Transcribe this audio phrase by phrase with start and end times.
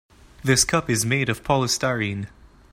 [0.43, 2.27] This cup is made of polystyrene.